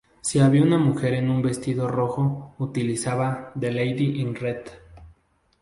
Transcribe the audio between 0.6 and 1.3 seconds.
una mujer en